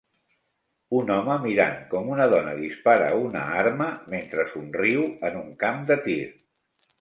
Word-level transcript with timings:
Un 0.99 1.09
home 1.15 1.35
mirant 1.43 1.75
com 1.91 2.09
una 2.13 2.25
dona 2.31 2.55
dispara 2.61 3.11
una 3.27 3.43
arma 3.65 3.91
mentre 4.15 4.47
somriu 4.55 5.05
en 5.31 5.39
un 5.43 5.55
camp 5.67 5.85
de 5.93 6.01
tir. 6.09 6.19